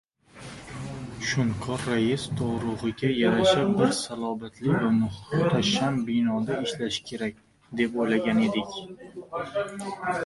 Shunqor 1.31 1.83
rais 1.89 2.23
dovrugʻiga 2.39 3.11
yarasha 3.19 3.67
bir 3.81 3.93
salobatli 3.99 4.73
va 4.77 4.89
muhtasham 4.97 6.01
binoda 6.09 6.59
ishlasa 6.69 7.07
kerak, 7.11 7.39
deb 7.83 8.01
oʻylagan 8.07 8.43
edik. 8.47 8.75